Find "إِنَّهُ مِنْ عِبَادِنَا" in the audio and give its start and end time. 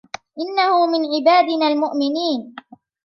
0.39-1.67